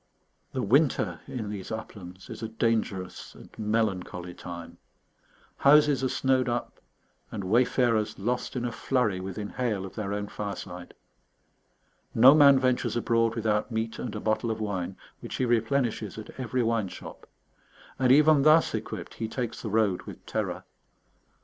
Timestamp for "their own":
9.93-10.27